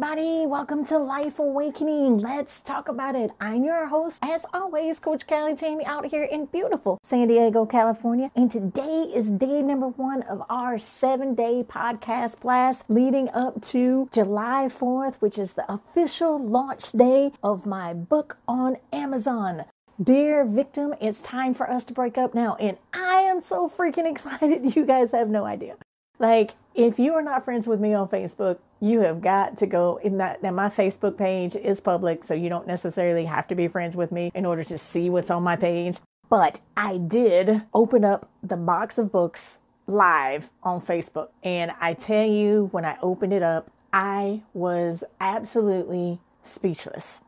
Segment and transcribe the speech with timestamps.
[0.00, 2.18] Everybody, welcome to Life Awakening.
[2.18, 3.32] Let's talk about it.
[3.40, 8.30] I'm your host, as always, Coach Callie Tammy, out here in beautiful San Diego, California.
[8.36, 14.08] And today is day number one of our seven day podcast blast leading up to
[14.12, 19.64] July 4th, which is the official launch day of my book on Amazon.
[20.00, 22.54] Dear victim, it's time for us to break up now.
[22.60, 24.76] And I am so freaking excited.
[24.76, 25.74] You guys have no idea.
[26.20, 29.98] Like, if you are not friends with me on Facebook, you have got to go
[30.00, 30.44] in that.
[30.44, 34.12] Now, my Facebook page is public, so you don't necessarily have to be friends with
[34.12, 35.98] me in order to see what's on my page.
[36.30, 41.30] But I did open up the box of books live on Facebook.
[41.42, 47.18] And I tell you, when I opened it up, I was absolutely speechless.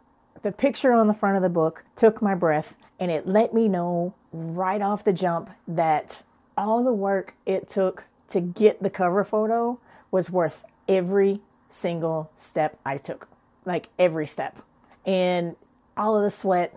[0.43, 3.67] The picture on the front of the book took my breath and it let me
[3.67, 6.23] know right off the jump that
[6.57, 9.79] all the work it took to get the cover photo
[10.11, 13.29] was worth every single step I took.
[13.65, 14.59] Like every step.
[15.07, 15.57] And
[15.97, 16.77] all of the sweat,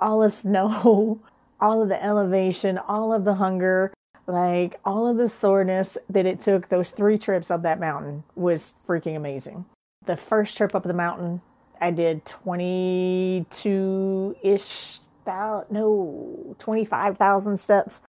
[0.00, 1.20] all the snow,
[1.60, 3.92] all of the elevation, all of the hunger,
[4.26, 8.74] like all of the soreness that it took those three trips up that mountain was
[8.86, 9.64] freaking amazing.
[10.06, 11.40] The first trip up the mountain,
[11.80, 18.00] I did 22 ish, no, 25,000 steps.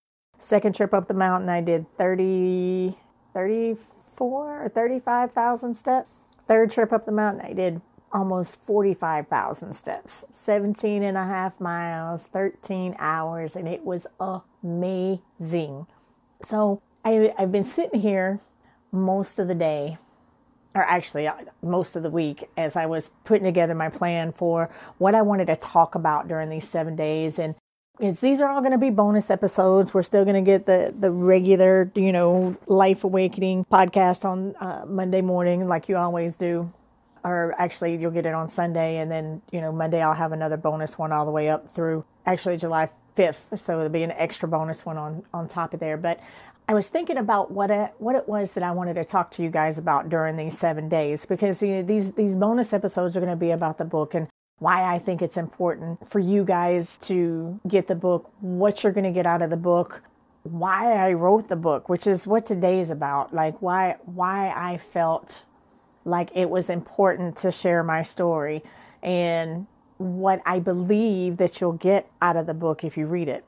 [0.45, 2.95] Second trip up the mountain, I did 30,
[3.33, 6.11] 34 or 35,000 steps.
[6.47, 7.81] Third trip up the mountain, I did
[8.13, 14.07] almost 45,000 steps, 17 and a half miles, 13 hours, and it was
[14.63, 15.87] amazing.
[16.51, 18.39] So I, I've been sitting here
[18.93, 19.97] most of the day,
[20.75, 24.69] or actually uh, most of the week, as I was putting together my plan for
[24.99, 27.39] what I wanted to talk about during these seven days.
[27.39, 27.55] And
[28.01, 29.95] is these are all going to be bonus episodes.
[29.95, 34.85] We're still going to get the the regular, you know, life awakening podcast on uh,
[34.87, 36.73] Monday morning, like you always do.
[37.23, 40.57] Or actually, you'll get it on Sunday, and then you know Monday I'll have another
[40.57, 43.41] bonus one all the way up through actually July fifth.
[43.57, 45.97] So it'll be an extra bonus one on on top of there.
[45.97, 46.21] But
[46.69, 49.43] I was thinking about what it, what it was that I wanted to talk to
[49.43, 53.21] you guys about during these seven days because you know, these these bonus episodes are
[53.21, 54.29] going to be about the book and
[54.59, 59.05] why I think it's important for you guys to get the book, what you're going
[59.05, 60.03] to get out of the book,
[60.45, 64.79] why I wrote the book, which is what today is about, like why why I
[64.79, 65.43] felt
[66.05, 68.63] like it was important to share my story
[69.03, 69.67] and
[69.99, 73.45] what I believe that you'll get out of the book if you read it.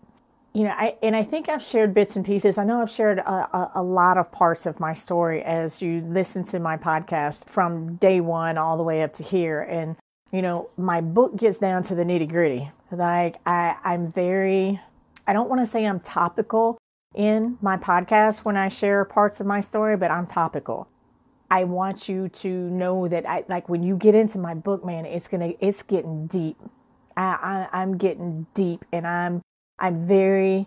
[0.55, 2.56] You know, I, and I think I've shared bits and pieces.
[2.56, 6.00] I know I've shared a, a, a lot of parts of my story as you
[6.00, 9.61] listen to my podcast from day one all the way up to here.
[9.61, 9.97] And
[10.32, 12.70] you know, my book gets down to the nitty gritty.
[12.91, 14.81] Like I, I'm very,
[15.26, 16.78] I don't want to say I'm topical
[17.14, 20.88] in my podcast when I share parts of my story, but I'm topical.
[21.50, 25.06] I want you to know that I like when you get into my book, man,
[25.06, 26.56] it's gonna, it's getting deep.
[27.16, 29.42] I, I I'm getting deep, and I'm,
[29.78, 30.66] I'm very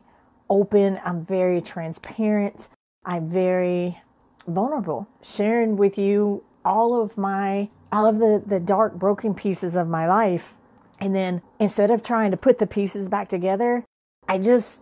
[0.50, 1.00] open.
[1.04, 2.70] I'm very transparent.
[3.06, 4.02] I'm very
[4.48, 9.88] vulnerable, sharing with you all of my all of the, the dark, broken pieces of
[9.88, 10.54] my life.
[11.00, 13.84] And then instead of trying to put the pieces back together,
[14.28, 14.80] I just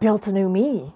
[0.00, 0.92] built a new me.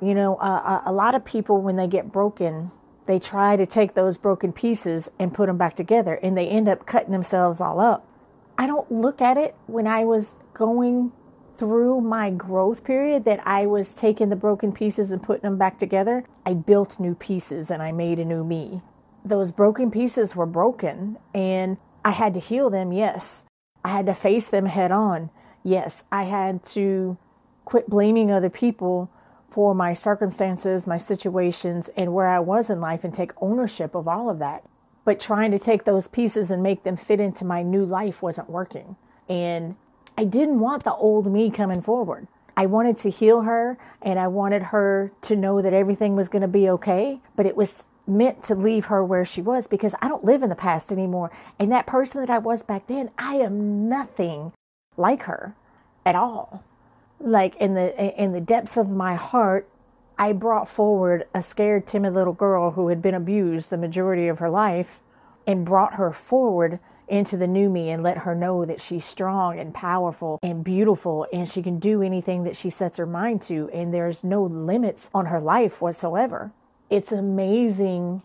[0.00, 2.70] You know, uh, a lot of people, when they get broken,
[3.06, 6.68] they try to take those broken pieces and put them back together, and they end
[6.68, 8.06] up cutting themselves all up.
[8.56, 11.12] I don't look at it when I was going
[11.58, 15.78] through my growth period that I was taking the broken pieces and putting them back
[15.78, 16.24] together.
[16.46, 18.80] I built new pieces and I made a new me
[19.24, 23.44] those broken pieces were broken and I had to heal them, yes.
[23.84, 25.30] I had to face them head on,
[25.62, 26.02] yes.
[26.10, 27.16] I had to
[27.64, 29.10] quit blaming other people
[29.50, 34.06] for my circumstances, my situations, and where I was in life and take ownership of
[34.06, 34.64] all of that.
[35.04, 38.50] But trying to take those pieces and make them fit into my new life wasn't
[38.50, 38.96] working.
[39.28, 39.76] And
[40.16, 42.28] I didn't want the old me coming forward.
[42.56, 46.42] I wanted to heal her and I wanted her to know that everything was going
[46.42, 50.08] to be okay, but it was meant to leave her where she was because I
[50.08, 51.30] don't live in the past anymore.
[51.58, 54.52] And that person that I was back then, I am nothing
[54.96, 55.54] like her
[56.04, 56.64] at all.
[57.20, 59.68] Like in the in the depths of my heart,
[60.18, 64.38] I brought forward a scared, timid little girl who had been abused the majority of
[64.38, 65.00] her life
[65.46, 69.58] and brought her forward into the new me and let her know that she's strong
[69.58, 73.68] and powerful and beautiful and she can do anything that she sets her mind to
[73.74, 76.52] and there's no limits on her life whatsoever
[76.90, 78.22] it's amazing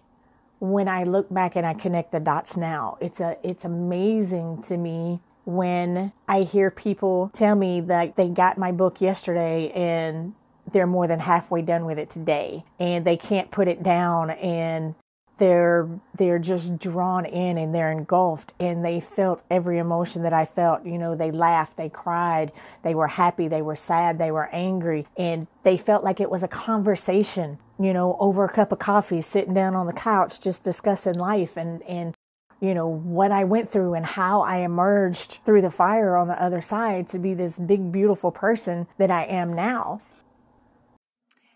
[0.60, 2.98] when I look back and I connect the dots now.
[3.00, 8.58] It's a it's amazing to me when I hear people tell me that they got
[8.58, 10.34] my book yesterday and
[10.72, 14.96] they're more than halfway done with it today and they can't put it down and
[15.38, 20.46] they're they're just drawn in and they're engulfed and they felt every emotion that I
[20.46, 20.86] felt.
[20.86, 22.52] You know, they laughed, they cried,
[22.84, 26.42] they were happy, they were sad, they were angry, and they felt like it was
[26.42, 30.64] a conversation, you know, over a cup of coffee, sitting down on the couch just
[30.64, 32.14] discussing life and and
[32.62, 36.42] you know what I went through and how I emerged through the fire on the
[36.42, 40.02] other side to be this big beautiful person that I am now.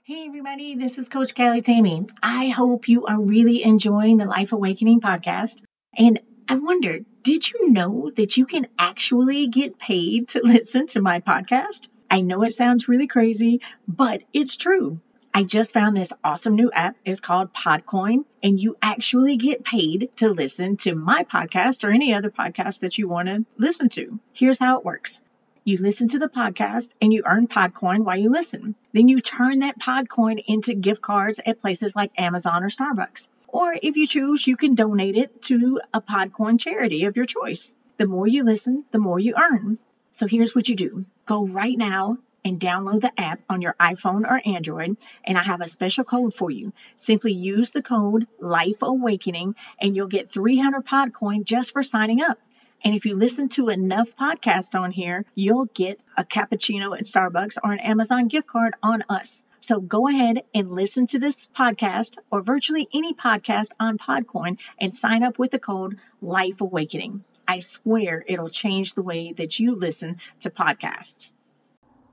[0.03, 2.07] Hey, everybody, this is Coach Kelly Tammy.
[2.23, 5.61] I hope you are really enjoying the Life Awakening podcast.
[5.95, 6.19] And
[6.49, 11.19] I wondered, did you know that you can actually get paid to listen to my
[11.19, 11.89] podcast?
[12.09, 14.99] I know it sounds really crazy, but it's true.
[15.33, 16.95] I just found this awesome new app.
[17.05, 22.13] It's called Podcoin, and you actually get paid to listen to my podcast or any
[22.13, 24.19] other podcast that you want to listen to.
[24.33, 25.21] Here's how it works.
[25.63, 28.73] You listen to the podcast and you earn Podcoin while you listen.
[28.91, 33.27] Then you turn that Podcoin into gift cards at places like Amazon or Starbucks.
[33.47, 37.75] Or if you choose, you can donate it to a Podcoin charity of your choice.
[37.97, 39.77] The more you listen, the more you earn.
[40.11, 44.29] So here's what you do go right now and download the app on your iPhone
[44.29, 46.73] or Android, and I have a special code for you.
[46.97, 52.39] Simply use the code Life Awakening, and you'll get 300 Podcoin just for signing up.
[52.83, 57.57] And if you listen to enough podcasts on here, you'll get a cappuccino at Starbucks
[57.63, 59.41] or an Amazon gift card on us.
[59.61, 64.95] So go ahead and listen to this podcast or virtually any podcast on Podcoin and
[64.95, 67.25] sign up with the code Life Awakening.
[67.47, 71.33] I swear it'll change the way that you listen to podcasts.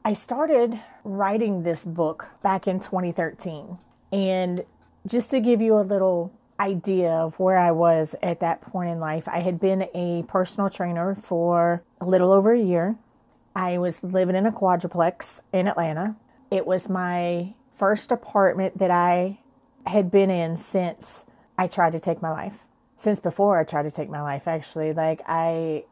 [0.06, 3.76] I started writing this book back in 2013.
[4.12, 4.64] And
[5.05, 9.00] just to give you a little idea of where I was at that point in
[9.00, 9.26] life.
[9.26, 12.94] I had been a personal trainer for a little over a year.
[13.56, 16.14] I was living in a quadruplex in Atlanta.
[16.53, 19.41] It was my first apartment that I
[19.88, 21.25] had been in since
[21.58, 22.58] I tried to take my life.
[22.97, 24.93] Since before I tried to take my life actually.
[24.93, 25.85] Like I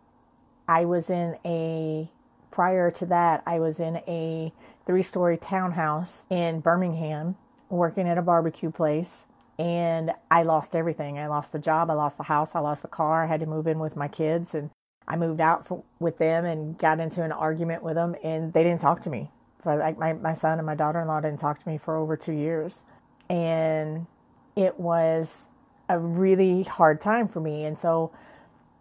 [0.69, 2.09] I was in a
[2.55, 4.53] prior to that I was in a
[4.87, 7.35] three-story townhouse in Birmingham
[7.69, 9.25] working at a barbecue place
[9.59, 11.19] and I lost everything.
[11.19, 13.25] I lost the job, I lost the house, I lost the car.
[13.25, 14.71] I had to move in with my kids, and
[15.07, 18.63] I moved out for, with them and got into an argument with them, and they
[18.65, 19.31] didn't talk to me.
[19.63, 21.97] For like my my son and my daughter in law didn't talk to me for
[21.97, 22.85] over two years,
[23.31, 24.07] and
[24.57, 25.47] it was
[25.89, 27.65] a really hard time for me.
[27.65, 28.11] And so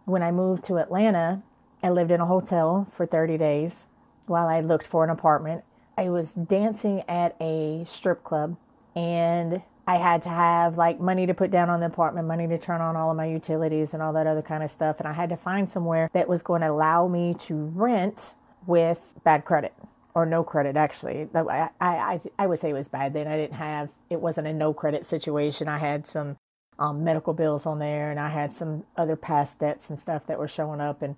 [0.06, 1.42] when I moved to Atlanta,
[1.84, 3.80] I lived in a hotel for 30 days
[4.24, 5.64] while I looked for an apartment.
[5.98, 8.56] I was dancing at a strip club
[8.96, 12.56] and I had to have like money to put down on the apartment, money to
[12.56, 14.96] turn on all of my utilities and all that other kind of stuff.
[14.98, 18.34] And I had to find somewhere that was going to allow me to rent
[18.66, 19.74] with bad credit
[20.14, 21.28] or no credit actually.
[21.34, 23.26] I, I, I would say it was bad then.
[23.28, 25.68] I didn't have, it wasn't a no credit situation.
[25.68, 26.38] I had some
[26.78, 30.38] um, medical bills on there and I had some other past debts and stuff that
[30.38, 31.02] were showing up.
[31.02, 31.16] And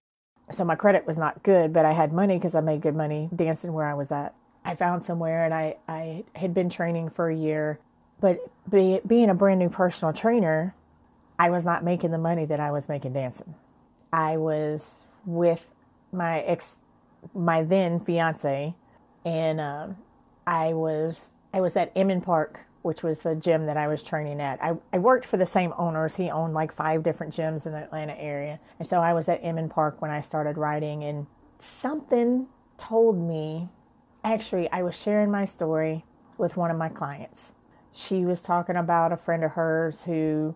[0.54, 3.28] so my credit was not good, but I had money because I made good money
[3.34, 4.34] dancing where I was at.
[4.64, 7.78] I found somewhere and I, I had been training for a year
[8.20, 10.74] but be, being a brand new personal trainer,
[11.38, 13.54] I was not making the money that I was making dancing.
[14.12, 15.66] I was with
[16.12, 16.76] my ex,
[17.34, 18.74] my then fiance,
[19.24, 19.88] and uh,
[20.46, 24.40] I was I was at Emmon Park, which was the gym that I was training
[24.40, 24.62] at.
[24.62, 26.14] I, I worked for the same owners.
[26.14, 29.42] He owned like five different gyms in the Atlanta area, and so I was at
[29.42, 31.26] Emmon Park when I started writing, and
[31.58, 32.46] something
[32.78, 33.68] told me.
[34.24, 36.04] Actually, I was sharing my story
[36.36, 37.52] with one of my clients
[37.96, 40.54] she was talking about a friend of hers who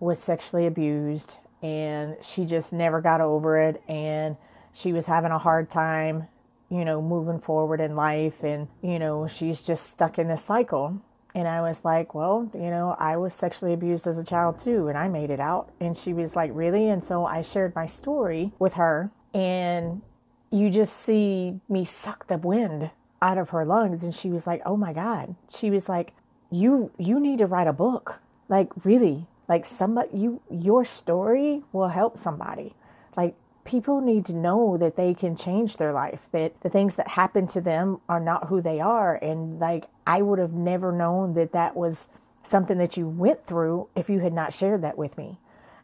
[0.00, 4.36] was sexually abused and she just never got over it and
[4.72, 6.26] she was having a hard time
[6.68, 11.00] you know moving forward in life and you know she's just stuck in this cycle
[11.34, 14.88] and I was like, well, you know, I was sexually abused as a child too,
[14.88, 15.70] and I made it out.
[15.80, 16.88] And she was like, really?
[16.88, 20.02] And so I shared my story with her, and
[20.50, 22.90] you just see me suck the wind
[23.22, 24.04] out of her lungs.
[24.04, 25.34] And she was like, oh my God.
[25.48, 26.12] She was like,
[26.52, 31.88] you you need to write a book like really like somebody you your story will
[31.88, 32.74] help somebody
[33.16, 33.34] like
[33.64, 37.46] people need to know that they can change their life that the things that happen
[37.46, 39.14] to them are not who they are.
[39.16, 42.08] And like i would have never known that that was
[42.42, 45.38] something that you went through if you had not shared that with me.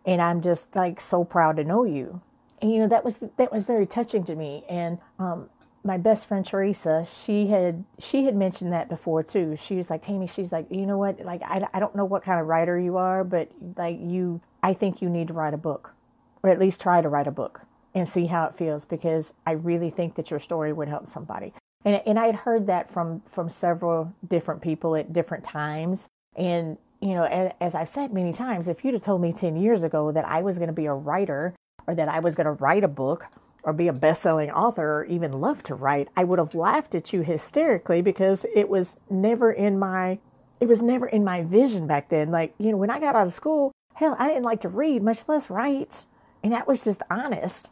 [0.05, 2.21] And i'm just like so proud to know you.
[2.61, 4.65] And you know that was that was very touching to me.
[4.69, 5.49] And um
[5.85, 9.57] my best friend Teresa, she had she had mentioned that before too.
[9.57, 11.21] She was like, Tammy, she's like, you know what?
[11.21, 14.75] Like, I, I don't know what kind of writer you are, but like you, I
[14.75, 15.95] think you need to write a book,
[16.42, 17.62] or at least try to write a book
[17.95, 21.52] and see how it feels because I really think that your story would help somebody.
[21.85, 26.76] And and I had heard that from from several different people at different times, and
[27.00, 29.85] you know, as, as I've said many times, if you'd have told me 10 years
[29.85, 31.54] ago that I was going to be a writer
[31.87, 33.26] or that I was going to write a book
[33.62, 36.95] or be a best selling author or even love to write, I would have laughed
[36.95, 40.18] at you hysterically because it was never in my
[40.61, 42.33] it was never in my vision back then.
[42.33, 45.02] Like, you know, when I got out of school, hell, I didn't like to read,
[45.02, 46.04] much less write.
[46.49, 47.69] And that was just honest.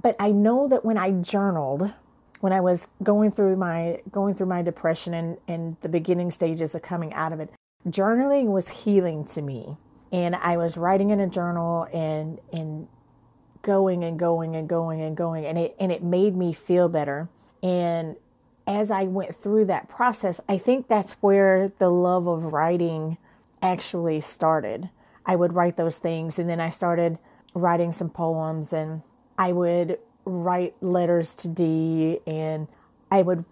[0.00, 1.92] But I know that when I journaled,
[2.38, 6.72] when I was going through my going through my depression and, and the beginning stages
[6.76, 7.50] of coming out of it,
[7.88, 9.76] journaling was healing to me.
[10.12, 12.86] And I was writing in a journal and and
[13.62, 17.28] going and going and going and going and it and it made me feel better.
[17.60, 18.14] And
[18.68, 23.18] as I went through that process, I think that's where the love of writing
[23.60, 24.90] actually started.
[25.26, 27.18] I would write those things and then I started
[27.56, 29.02] writing some poems and
[29.38, 32.68] I would write letters to D and
[33.10, 33.44] I would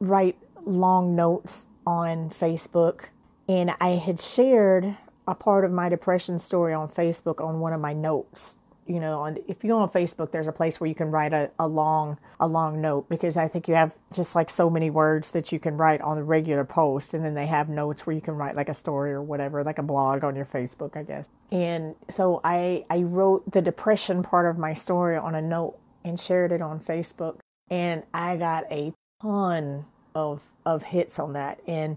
[0.00, 3.04] write long notes on Facebook
[3.48, 4.96] and I had shared
[5.28, 8.56] a part of my depression story on Facebook on one of my notes.
[8.86, 11.32] You know, on if you go on Facebook, there's a place where you can write
[11.32, 14.90] a, a long a long note because I think you have just like so many
[14.90, 18.14] words that you can write on a regular post, and then they have notes where
[18.14, 21.04] you can write like a story or whatever, like a blog on your Facebook, I
[21.04, 21.28] guess.
[21.52, 26.18] And so I I wrote the depression part of my story on a note and
[26.18, 27.38] shared it on Facebook,
[27.70, 29.84] and I got a ton
[30.14, 31.60] of of hits on that.
[31.66, 31.96] And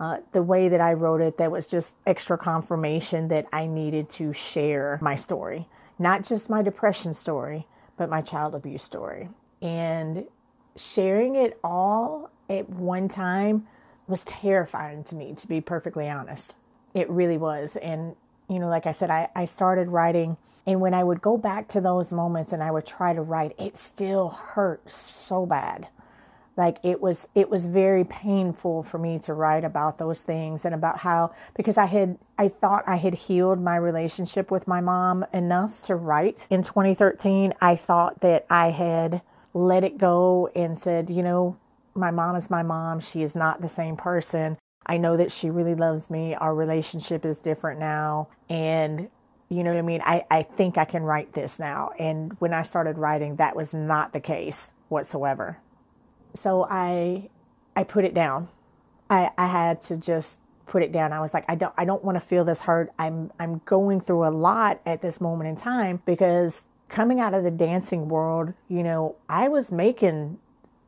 [0.00, 4.10] uh, the way that I wrote it, that was just extra confirmation that I needed
[4.10, 9.28] to share my story, not just my depression story, but my child abuse story.
[9.62, 10.24] And
[10.76, 13.66] sharing it all at one time
[14.06, 16.56] was terrifying to me, to be perfectly honest.
[16.92, 17.76] It really was.
[17.76, 18.16] And,
[18.48, 20.36] you know, like I said, I, I started writing,
[20.66, 23.54] and when I would go back to those moments and I would try to write,
[23.58, 25.88] it still hurt so bad
[26.56, 30.74] like it was it was very painful for me to write about those things and
[30.74, 35.24] about how because I had I thought I had healed my relationship with my mom
[35.32, 36.46] enough to write.
[36.50, 41.56] In 2013 I thought that I had let it go and said you know
[41.96, 43.00] my mom is my mom.
[43.00, 44.58] She is not the same person.
[44.86, 46.34] I know that she really loves me.
[46.34, 48.28] Our relationship is different now.
[48.48, 49.08] And
[49.48, 50.02] you know what I mean?
[50.04, 51.90] I I think I can write this now.
[51.98, 55.58] And when I started writing that was not the case whatsoever
[56.34, 57.28] so I
[57.76, 58.48] I put it down.
[59.10, 60.36] I I had to just
[60.66, 61.12] put it down.
[61.12, 62.92] I was like, I don't I don't want to feel this hurt.
[62.98, 67.44] I'm I'm going through a lot at this moment in time because coming out of
[67.44, 70.38] the dancing world, you know, I was making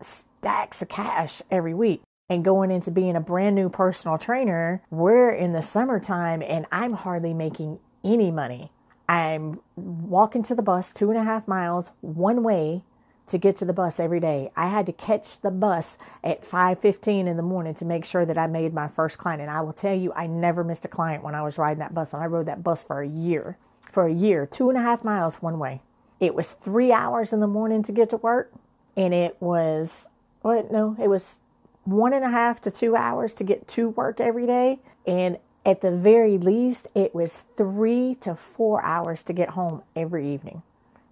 [0.01, 5.31] stacks of cash every week and going into being a brand new personal trainer, we're
[5.31, 8.71] in the summertime and I'm hardly making any money.
[9.09, 12.83] I'm walking to the bus two and a half miles one way
[13.29, 14.51] to get to the bus every day.
[14.57, 18.39] I had to catch the bus at 5:15 in the morning to make sure that
[18.39, 19.43] I made my first client.
[19.43, 21.95] And I will tell you, I never missed a client when I was riding that
[21.95, 22.13] bus.
[22.13, 23.59] And I rode that bus for a year,
[23.91, 25.83] for a year, two and a half miles one way.
[26.21, 28.53] It was three hours in the morning to get to work,
[28.97, 30.09] and it was
[30.43, 30.71] what?
[30.71, 31.41] No, it was
[31.85, 35.81] one and a half to two hours to get to work every day, and at
[35.81, 40.63] the very least, it was three to four hours to get home every evening.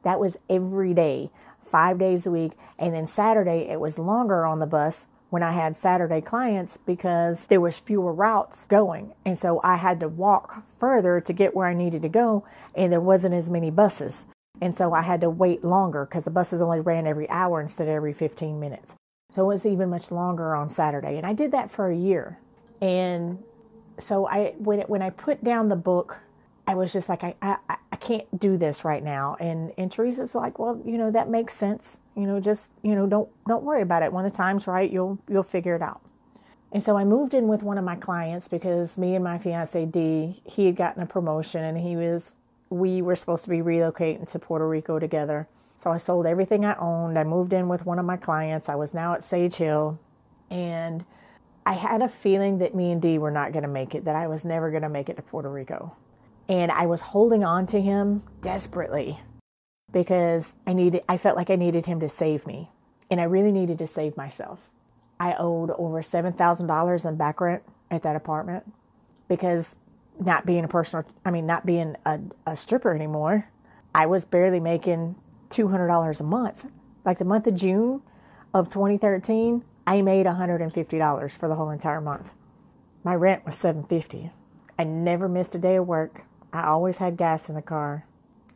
[0.04, 1.30] That was every day
[1.74, 2.52] five days a week.
[2.78, 7.46] And then Saturday, it was longer on the bus when I had Saturday clients because
[7.46, 9.12] there was fewer routes going.
[9.24, 12.44] And so I had to walk further to get where I needed to go.
[12.76, 14.24] And there wasn't as many buses.
[14.60, 17.88] And so I had to wait longer because the buses only ran every hour instead
[17.88, 18.94] of every 15 minutes.
[19.34, 21.16] So it was even much longer on Saturday.
[21.16, 22.38] And I did that for a year.
[22.80, 23.42] And
[23.98, 26.18] so I when it, when I put down the book
[26.66, 27.56] I was just like, I, I,
[27.92, 29.36] I can't do this right now.
[29.38, 31.98] And, and Teresa's like, well, you know, that makes sense.
[32.16, 34.12] You know, just, you know, don't, don't worry about it.
[34.12, 36.10] When the time's right, you'll, you'll figure it out.
[36.72, 39.84] And so I moved in with one of my clients because me and my fiance
[39.86, 42.32] D, he had gotten a promotion and he was,
[42.70, 45.46] we were supposed to be relocating to Puerto Rico together.
[45.82, 47.18] So I sold everything I owned.
[47.18, 48.68] I moved in with one of my clients.
[48.68, 49.98] I was now at Sage Hill
[50.50, 51.04] and
[51.66, 54.16] I had a feeling that me and D were not going to make it, that
[54.16, 55.94] I was never going to make it to Puerto Rico.
[56.48, 59.20] And I was holding on to him desperately
[59.92, 62.70] because I needed I felt like I needed him to save me.
[63.10, 64.58] And I really needed to save myself.
[65.20, 68.70] I owed over $7,000 in back rent at that apartment
[69.28, 69.76] because
[70.20, 73.48] not being a personal I mean not being a, a stripper anymore,
[73.94, 75.14] I was barely making
[75.50, 76.66] $200 a month.
[77.04, 78.02] Like the month of June
[78.52, 82.32] of 2013, I made $150 for the whole entire month.
[83.02, 84.30] My rent was 750.
[84.78, 86.24] I never missed a day of work.
[86.54, 88.06] I always had gas in the car.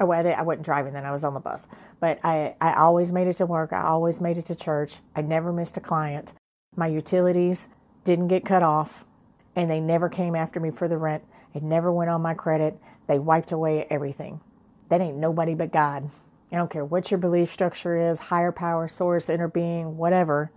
[0.00, 1.66] Oh, I, I wasn't driving then, I was on the bus.
[1.98, 3.72] But I, I always made it to work.
[3.72, 5.00] I always made it to church.
[5.16, 6.32] I never missed a client.
[6.76, 7.66] My utilities
[8.04, 9.04] didn't get cut off,
[9.56, 11.24] and they never came after me for the rent.
[11.54, 12.78] It never went on my credit.
[13.08, 14.40] They wiped away everything.
[14.90, 16.08] That ain't nobody but God.
[16.52, 20.52] I don't care what your belief structure is, higher power, source, inner being, whatever.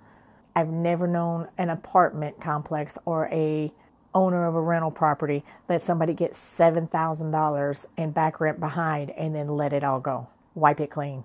[0.56, 3.74] I've never known an apartment complex or a
[4.14, 9.48] owner of a rental property let somebody get $7,000 in back rent behind and then
[9.48, 10.28] let it all go.
[10.56, 11.24] Wipe it clean.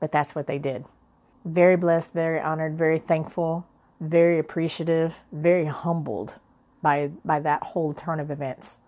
[0.00, 0.84] But that's what they did.
[1.44, 3.66] Very blessed, very honored, very thankful,
[4.00, 6.34] very appreciative, very humbled
[6.82, 8.78] by by that whole turn of events.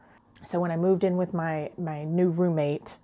[0.46, 2.98] So when I moved in with my my new roommate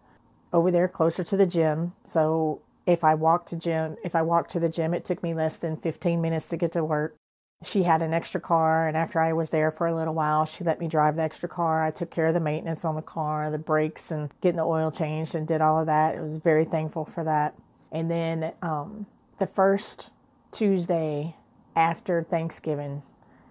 [0.52, 4.50] over there closer to the gym, so if I walked to gym, if I walked
[4.52, 7.16] to the gym, it took me less than 15 minutes to get to work
[7.64, 10.64] she had an extra car and after i was there for a little while she
[10.64, 11.82] let me drive the extra car.
[11.82, 14.90] I took care of the maintenance on the car the brakes and getting the oil
[14.90, 16.16] changed and did all of that.
[16.16, 17.54] I was very thankful for that.
[17.92, 19.06] And then um,
[19.38, 20.10] the first
[20.52, 21.34] tuesday
[21.76, 23.02] after thanksgiving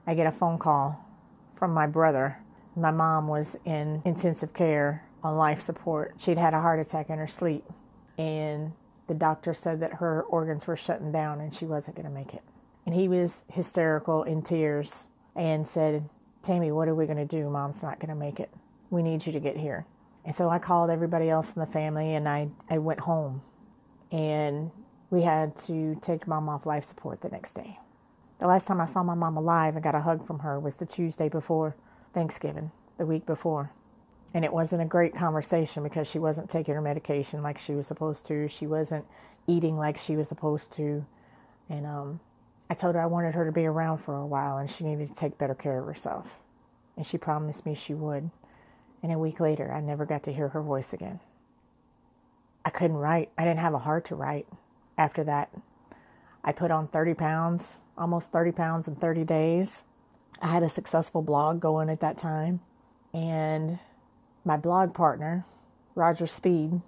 [0.08, 1.04] i get a phone call
[1.56, 2.38] from my brother.
[2.76, 6.16] My mom was in intensive care on life support.
[6.18, 7.64] She'd had a heart attack in her sleep
[8.18, 8.74] and
[9.08, 12.34] the doctor said that her organs were shutting down and she wasn't going to make
[12.34, 12.44] it
[12.86, 16.08] and he was hysterical in tears and said,
[16.44, 17.50] Tammy, what are we going to do?
[17.50, 18.50] Mom's not going to make it.
[18.90, 19.86] We need you to get here.
[20.26, 23.42] And so I called everybody else in the family and I, I went home.
[24.12, 24.72] And
[25.10, 27.80] we had to take mom off life support the next day.
[28.40, 30.76] The last time I saw my mom alive and got a hug from her was
[30.76, 31.76] the Tuesday before
[32.14, 33.72] Thanksgiving, the week before.
[34.34, 37.88] And it wasn't a great conversation because she wasn't taking her medication like she was
[37.88, 38.48] supposed to.
[38.48, 39.06] She wasn't
[39.48, 41.06] eating like she was supposed to.
[41.70, 42.20] And um,
[42.70, 45.10] I told her I wanted her to be around for a while and she needed
[45.10, 46.28] to take better care of herself.
[46.98, 48.30] And she promised me she would.
[49.02, 51.20] And a week later, I never got to hear her voice again.
[52.66, 53.30] I couldn't write.
[53.38, 54.48] I didn't have a heart to write
[54.98, 55.52] after that.
[56.44, 59.84] I put on 30 pounds, almost 30 pounds in 30 days.
[60.42, 62.62] I had a successful blog going at that time.
[63.14, 63.80] And
[64.46, 65.46] my blog partner,
[65.96, 66.82] Roger Speed,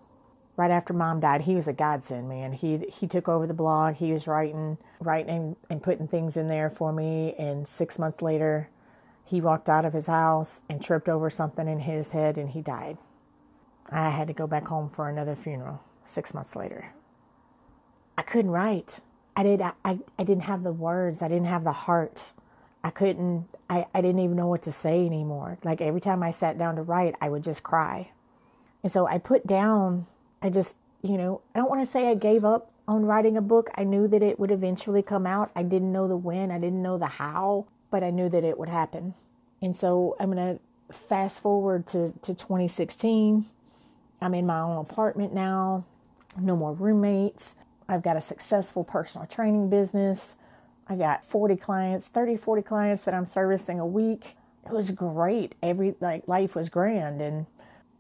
[0.58, 2.54] right after mom died, he was a godsend, man.
[2.54, 3.96] He he took over the blog.
[3.96, 7.36] He was writing, writing and putting things in there for me.
[7.38, 8.70] And six months later,
[9.24, 12.62] he walked out of his house and tripped over something in his head, and he
[12.62, 12.98] died.
[13.89, 15.82] I had to go back home for another funeral.
[16.04, 16.94] Six months later,
[18.18, 19.00] I couldn't write.
[19.36, 19.62] I did.
[19.62, 21.22] I, I, I didn't have the words.
[21.22, 22.24] I didn't have the heart.
[22.84, 23.48] I couldn't.
[23.70, 25.58] I, I didn't even know what to say anymore.
[25.63, 28.12] Like every time I sat down to write, I would just cry.
[28.84, 30.06] And so I put down
[30.46, 33.42] I just, you know, I don't want to say I gave up on writing a
[33.42, 33.72] book.
[33.74, 35.50] I knew that it would eventually come out.
[35.56, 38.60] I didn't know the when, I didn't know the how, but I knew that it
[38.60, 39.16] would happen.
[39.60, 43.48] And so I'm going to fast forward to, to 2016.
[44.22, 45.84] I'm in my own apartment now,
[46.40, 47.56] no more roommates.
[47.90, 50.36] I've got a successful personal training business.
[50.88, 54.38] I got 40 clients, 30, 40 clients that I'm servicing a week.
[54.64, 55.56] It was great.
[55.64, 57.48] Every like life was grand and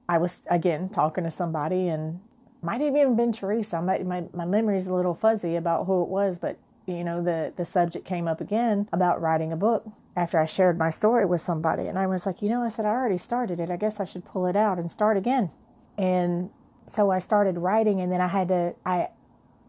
[0.07, 2.19] I was again talking to somebody and
[2.65, 3.81] might have even been Teresa.
[3.81, 7.53] My, my, my memory's a little fuzzy about who it was, but you know, the,
[7.55, 11.41] the subject came up again about writing a book after I shared my story with
[11.41, 11.87] somebody.
[11.87, 13.69] And I was like, you know, I said, I already started it.
[13.69, 15.51] I guess I should pull it out and start again.
[15.97, 16.49] And
[16.87, 19.09] so I started writing and then I had to, I,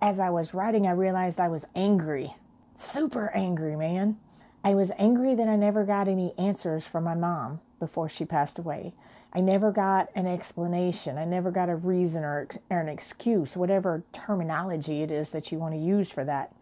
[0.01, 2.35] as I was writing, I realized I was angry,
[2.75, 4.19] super angry, man.
[4.63, 8.59] I was angry that I never got any answers from my mom before she passed
[8.59, 8.95] away.
[9.33, 11.19] I never got an explanation.
[11.19, 15.59] I never got a reason or, or an excuse, whatever terminology it is that you
[15.59, 16.55] want to use for that,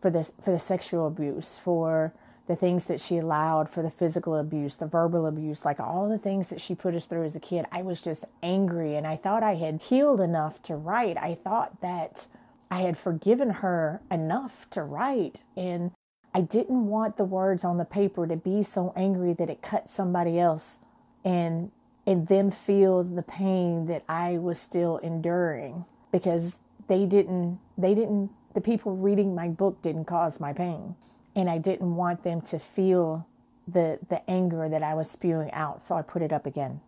[0.00, 2.12] for the, for the sexual abuse, for
[2.48, 6.18] the things that she allowed, for the physical abuse, the verbal abuse, like all the
[6.18, 7.66] things that she put us through as a kid.
[7.70, 11.16] I was just angry and I thought I had healed enough to write.
[11.16, 12.26] I thought that
[12.70, 15.42] I had forgiven her enough to write.
[15.56, 15.92] And
[16.34, 19.90] I didn't want the words on the paper to be so angry that it cut
[19.90, 20.78] somebody else
[21.24, 21.70] and
[22.06, 26.56] and them feel the pain that I was still enduring because
[26.88, 30.94] they didn't they didn't the people reading my book didn't cause my pain
[31.34, 33.26] and I didn't want them to feel
[33.66, 36.80] the the anger that I was spewing out so I put it up again.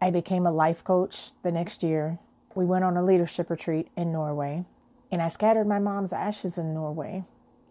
[0.00, 2.18] I became a life coach the next year.
[2.54, 4.64] We went on a leadership retreat in Norway
[5.10, 7.24] and I scattered my mom's ashes in Norway.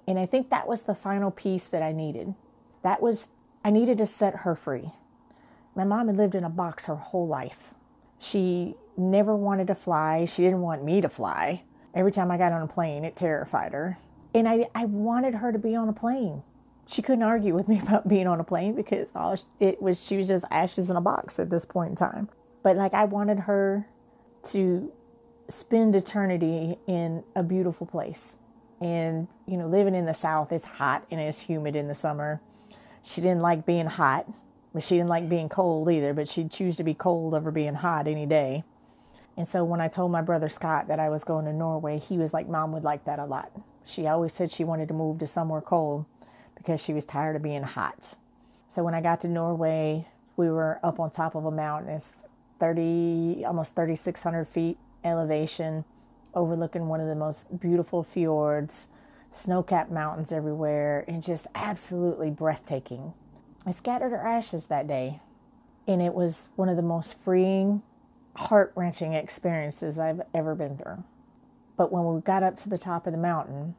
[0.08, 2.36] And I think that was the final piece that I needed.
[2.84, 3.28] That was
[3.66, 4.92] I needed to set her free.
[5.76, 7.74] My mom had lived in a box her whole life.
[8.20, 10.26] She never wanted to fly.
[10.26, 11.64] She didn't want me to fly.
[11.94, 13.98] Every time I got on a plane, it terrified her.
[14.34, 16.44] And I, I wanted her to be on a plane.
[16.88, 20.18] She couldn't argue with me about being on a plane because all it was she
[20.18, 22.30] was just ashes in a box at this point in time.
[22.62, 23.88] But like I wanted her
[24.50, 24.92] to
[25.50, 28.24] spend eternity in a beautiful place.
[28.82, 32.42] And you know, living in the south, it's hot and it's humid in the summer.
[33.02, 34.28] She didn't like being hot
[34.82, 38.08] she didn't like being cold either, but she'd choose to be cold over being hot
[38.08, 38.64] any day.
[39.38, 42.18] And so when I told my brother Scott that I was going to Norway, he
[42.18, 43.52] was like, Mom would like that a lot.
[43.86, 46.06] She always said she wanted to move to somewhere cold
[46.56, 48.16] because she was tired of being hot.
[48.70, 50.08] So when I got to Norway,
[50.38, 51.92] we were up on top of a mountain.
[51.96, 52.10] It's
[52.60, 55.84] 30, almost 3,600 feet elevation,
[56.34, 58.88] overlooking one of the most beautiful fjords,
[59.32, 63.14] snow capped mountains everywhere, and just absolutely breathtaking.
[63.66, 65.22] I scattered her ashes that day,
[65.88, 67.82] and it was one of the most freeing,
[68.36, 71.04] heart wrenching experiences I've ever been through.
[71.78, 73.76] But when we got up to the top of the mountain,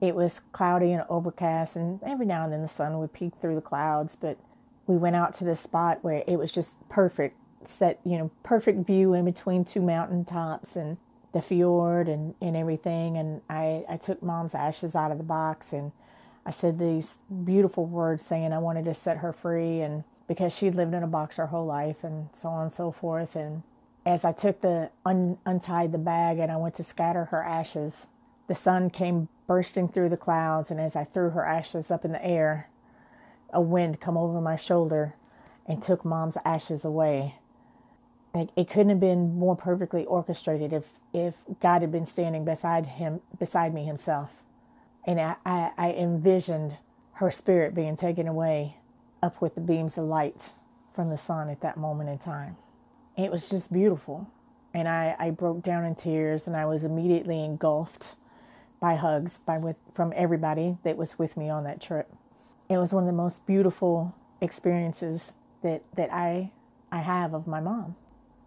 [0.00, 3.54] it was cloudy and overcast, and every now and then the sun would peek through
[3.54, 4.16] the clouds.
[4.16, 4.38] But
[4.86, 8.86] we went out to this spot where it was just perfect, set, you know, perfect
[8.86, 10.96] view in between two mountain tops and
[11.32, 13.16] the fjord and, and everything.
[13.16, 15.92] And I, I took mom's ashes out of the box and
[16.46, 20.74] I said these beautiful words saying I wanted to set her free and because she'd
[20.74, 23.34] lived in a box her whole life and so on and so forth.
[23.34, 23.62] And
[24.06, 28.06] as I took the un, untied the bag and I went to scatter her ashes,
[28.46, 32.12] the sun came bursting through the clouds, and as I threw her ashes up in
[32.12, 32.68] the air,
[33.52, 35.14] a wind come over my shoulder
[35.66, 37.36] and took mom's ashes away.
[38.32, 42.86] Like it couldn't have been more perfectly orchestrated if if God had been standing beside
[42.86, 44.30] him beside me himself.
[45.06, 45.36] And I,
[45.78, 46.76] I, envisioned
[47.14, 48.76] her spirit being taken away
[49.22, 50.52] up with the beams of light
[50.94, 52.56] from the sun at that moment in time.
[53.16, 54.28] It was just beautiful.
[54.74, 58.16] And I, I broke down in tears and I was immediately engulfed
[58.80, 62.12] by hugs by with from everybody that was with me on that trip.
[62.68, 65.32] It was one of the most beautiful experiences
[65.62, 66.50] that that I
[66.90, 67.96] I have of my mom.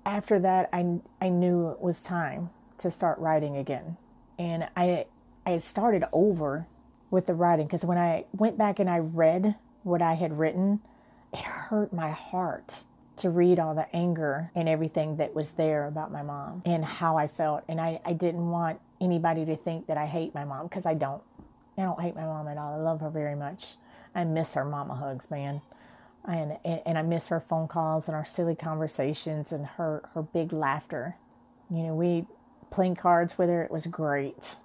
[0.05, 3.97] After that, I I knew it was time to start writing again,
[4.39, 5.05] and I
[5.45, 6.67] I started over
[7.11, 10.79] with the writing because when I went back and I read what I had written,
[11.33, 12.83] it hurt my heart
[13.17, 17.17] to read all the anger and everything that was there about my mom and how
[17.17, 17.63] I felt.
[17.67, 20.93] And I, I didn't want anybody to think that I hate my mom because I
[20.93, 21.21] don't.
[21.77, 22.73] I don't hate my mom at all.
[22.73, 23.77] I love her very much.
[24.13, 25.61] I miss her mama hugs, man.
[26.25, 30.21] And, and, and I miss her phone calls and our silly conversations and her, her
[30.21, 31.15] big laughter.
[31.71, 32.27] You know, we
[32.69, 33.63] playing cards with her.
[33.63, 34.55] It was great.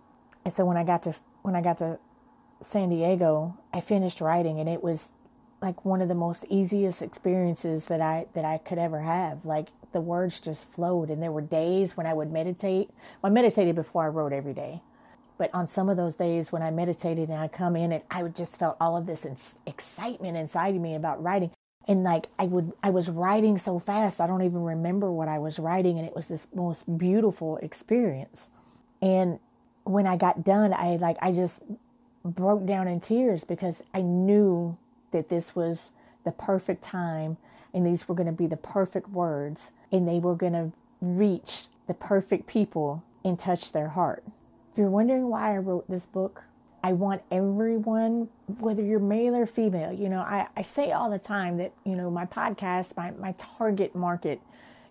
[0.48, 1.98] And so when I got to when I got to
[2.62, 5.08] San Diego, I finished writing and it was
[5.60, 9.44] like one of the most easiest experiences that I that I could ever have.
[9.44, 12.88] Like the words just flowed and there were days when I would meditate.
[13.20, 14.80] Well, I meditated before I wrote every day.
[15.36, 18.22] But on some of those days when I meditated and I come in and I
[18.22, 19.26] would just felt all of this
[19.66, 21.50] excitement inside of me about writing.
[21.86, 25.40] And like I would I was writing so fast I don't even remember what I
[25.40, 28.48] was writing and it was this most beautiful experience.
[29.02, 29.40] And
[29.88, 31.60] when I got done I like I just
[32.24, 34.76] broke down in tears because I knew
[35.12, 35.90] that this was
[36.24, 37.36] the perfect time
[37.72, 41.66] and these were going to be the perfect words and they were going to reach
[41.86, 44.22] the perfect people and touch their heart.
[44.72, 46.44] If you're wondering why I wrote this book,
[46.82, 51.18] I want everyone, whether you're male or female, you know, I, I say all the
[51.18, 54.40] time that, you know, my podcast, my, my target market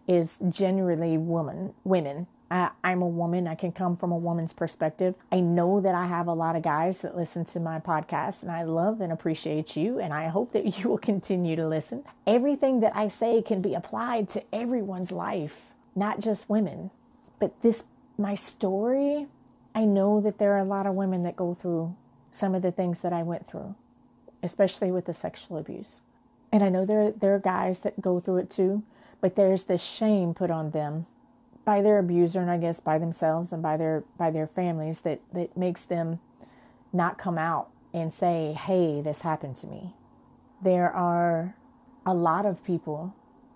[0.08, 2.28] is generally women, women.
[2.50, 3.48] I, I'm a woman.
[3.48, 5.16] I can come from a woman's perspective.
[5.32, 8.52] I know that I have a lot of guys that listen to my podcast, and
[8.52, 12.04] I love and appreciate you, and I hope that you will continue to listen.
[12.26, 16.92] Everything that I say can be applied to everyone's life, not just women.
[17.40, 17.84] But this,
[18.18, 19.28] my story,
[19.76, 21.96] I know that there are a lot of women that go through
[22.32, 23.76] some of the things that I went through,
[24.42, 26.02] especially with the sexual abuse.
[26.52, 28.84] And I know there, there are guys that go through it too,
[29.20, 31.08] but there's this shame put on them
[31.68, 35.20] by their abuser and I guess by themselves and by their by their families that
[35.34, 36.20] that makes them
[36.94, 39.94] not come out and say, "Hey, this happened to me."
[40.62, 41.56] There are
[42.06, 43.14] a lot of people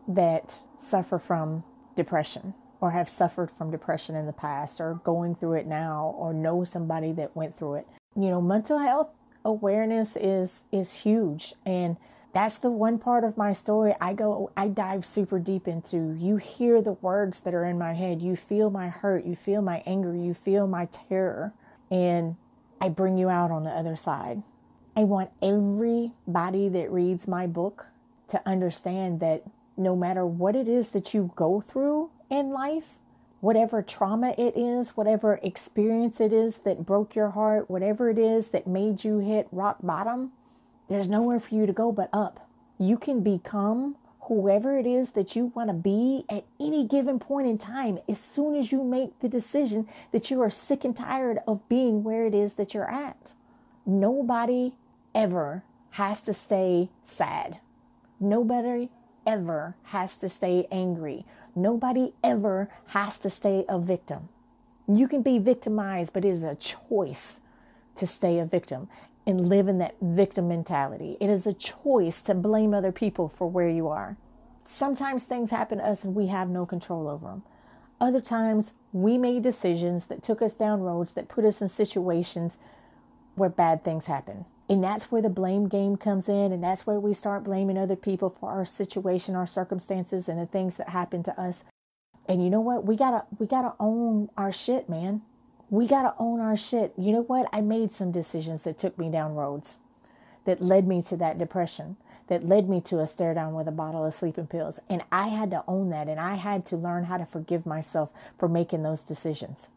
[0.10, 1.64] that suffer from
[1.96, 6.34] depression or have suffered from depression in the past or going through it now or
[6.34, 7.88] know somebody that went through it.
[8.14, 9.08] You know, mental health
[9.46, 11.96] awareness is is huge and
[12.34, 16.16] that's the one part of my story I go I dive super deep into.
[16.18, 18.22] You hear the words that are in my head.
[18.22, 21.54] You feel my hurt, you feel my anger, you feel my terror,
[21.90, 22.36] and
[22.80, 24.44] I bring you out on the other side.
[24.96, 27.88] I want everybody that reads my book
[28.30, 29.44] to understand that
[29.78, 32.98] no matter what it is that you go through in life,
[33.42, 38.50] whatever trauma it is, whatever experience it is that broke your heart, whatever it is
[38.50, 40.32] that made you hit rock bottom,
[40.92, 42.50] there's nowhere for you to go but up.
[42.78, 47.48] You can become whoever it is that you want to be at any given point
[47.48, 51.40] in time as soon as you make the decision that you are sick and tired
[51.48, 53.32] of being where it is that you're at.
[53.86, 54.74] Nobody
[55.16, 57.60] ever has to stay sad.
[58.20, 58.90] Nobody
[59.26, 61.26] ever has to stay angry.
[61.56, 64.28] Nobody ever has to stay a victim.
[64.90, 67.40] You can be victimized, but it is a choice
[67.96, 68.90] to stay a victim
[69.26, 71.18] and live in that victim mentality.
[71.20, 74.18] It is a choice to blame other people for where you are.
[74.66, 77.44] Sometimes things happen to us and we have no control over them.
[78.00, 82.58] Other times we made decisions that took us down roads that put us in situations
[83.36, 84.46] where bad things happen.
[84.68, 87.98] And that's where the blame game comes in, and that's where we start blaming other
[87.98, 91.66] people for our situation, our circumstances, and the things that happen to us.
[92.26, 92.86] And you know what?
[92.86, 95.24] We gotta we gotta own our shit, man.
[95.72, 96.94] We gotta own our shit.
[96.98, 97.48] You know what?
[97.54, 99.78] I made some decisions that took me down roads,
[100.44, 101.96] that led me to that depression,
[102.28, 104.82] that led me to a stare down with a bottle of sleeping pills.
[104.90, 108.10] And I had to own that, and I had to learn how to forgive myself
[108.38, 109.70] for making those decisions.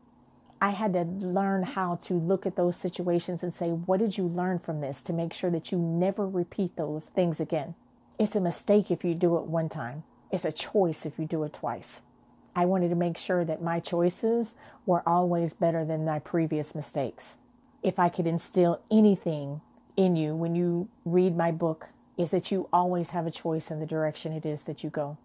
[0.61, 4.25] I had to learn how to look at those situations and say, what did you
[4.25, 7.77] learn from this to make sure that you never repeat those things again?
[8.19, 10.03] It's a mistake if you do it one time,
[10.33, 12.03] it's a choice if you do it twice.
[12.57, 14.55] I wanted to make sure that my choices
[14.87, 17.37] were always better than my previous mistakes.
[17.83, 19.61] If I could instill anything
[19.97, 23.81] in you when you read my book, is that you always have a choice in
[23.81, 25.17] the direction it is that you go.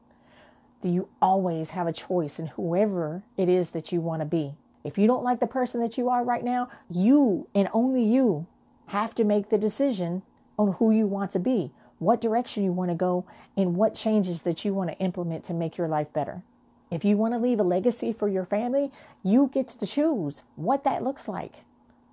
[0.81, 4.55] That you always have a choice in whoever it is that you want to be.
[4.83, 8.47] If you don't like the person that you are right now, you and only you
[8.87, 10.23] have to make the decision
[10.57, 14.41] on who you want to be, what direction you want to go, and what changes
[14.43, 16.41] that you want to implement to make your life better.
[16.91, 18.91] If you want to leave a legacy for your family,
[19.23, 21.65] you get to choose what that looks like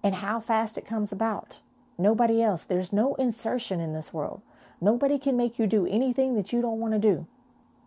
[0.02, 1.60] and how fast it comes about.
[1.98, 2.62] Nobody else.
[2.62, 4.42] There's no insertion in this world.
[4.80, 7.26] Nobody can make you do anything that you don't want to do.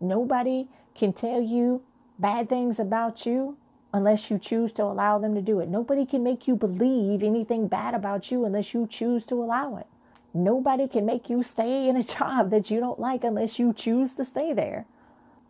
[0.02, 1.84] Nobody can tell you
[2.18, 3.58] bad things about you
[3.94, 5.70] unless you choose to allow them to do it.
[5.70, 9.88] Nobody can make you believe anything bad about you unless you choose to allow it.
[10.34, 14.14] Nobody can make you stay in a job that you don't like unless you choose
[14.14, 14.86] to stay there.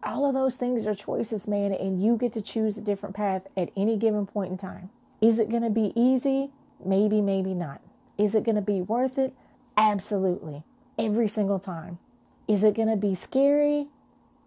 [0.03, 3.43] All of those things are choices, man, and you get to choose a different path
[3.57, 4.89] at any given point in time.
[5.21, 6.51] Is it going to be easy?
[6.83, 7.81] Maybe, maybe not.
[8.17, 9.33] Is it going to be worth it?
[9.75, 10.63] Absolutely.
[10.97, 11.99] Every single time.
[12.47, 13.87] Is it going to be scary?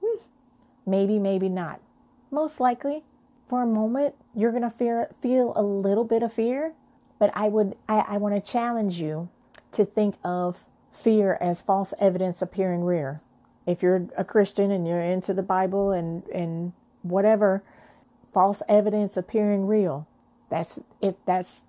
[0.03, 0.19] Hmm.
[0.87, 1.81] Maybe, maybe not.
[2.31, 3.03] Most likely,
[3.49, 6.73] for a moment, you're going to fear, feel a little bit of fear,
[7.19, 9.29] but I would, I, I want to challenge you
[9.73, 13.21] to think of fear as false evidence appearing real.
[13.67, 16.73] If you're a Christian and you're into the Bible and, and
[17.03, 17.63] whatever,
[18.33, 20.07] false evidence appearing real,
[20.51, 21.61] that's it, that's,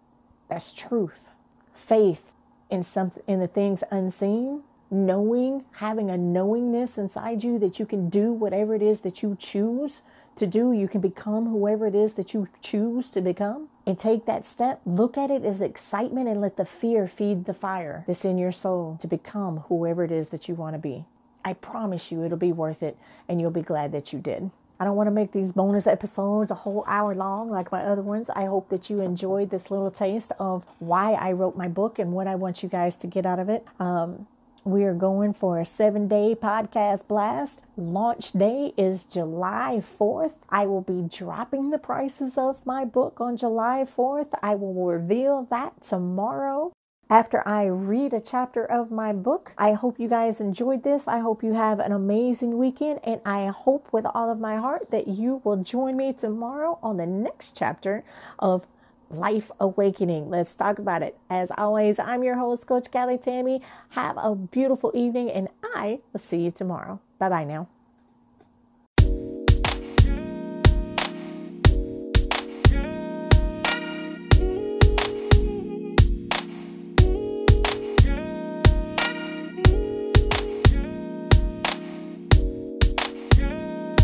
[0.50, 1.30] that's truth.
[1.74, 2.24] Faith
[2.70, 8.10] in some, in the things unseen knowing, having a knowingness inside you that you can
[8.10, 10.02] do whatever it is that you choose
[10.36, 10.72] to do.
[10.72, 14.82] You can become whoever it is that you choose to become and take that step.
[14.86, 18.52] Look at it as excitement and let the fear feed the fire that's in your
[18.52, 21.06] soul to become whoever it is that you want to be.
[21.46, 24.52] I promise you it'll be worth it and you'll be glad that you did.
[24.80, 28.02] I don't want to make these bonus episodes a whole hour long like my other
[28.02, 28.30] ones.
[28.30, 32.12] I hope that you enjoyed this little taste of why I wrote my book and
[32.12, 33.66] what I want you guys to get out of it.
[33.80, 34.28] Um,
[34.66, 37.60] we are going for a seven day podcast blast.
[37.76, 40.34] Launch day is July 4th.
[40.50, 44.30] I will be dropping the prices of my book on July 4th.
[44.42, 46.72] I will reveal that tomorrow
[47.14, 49.54] after I read a chapter of my book.
[49.56, 51.08] I hope you guys enjoyed this.
[51.08, 54.90] I hope you have an amazing weekend, and I hope with all of my heart
[54.90, 58.04] that you will join me tomorrow on the next chapter
[58.40, 58.66] of
[59.12, 60.32] life awakening.
[60.32, 61.16] Let's talk about it.
[61.30, 63.62] As always, I'm your host, Coach Callie Tammy.
[63.90, 67.00] Have a beautiful evening, and I will see you tomorrow.
[67.20, 67.68] Bye bye now.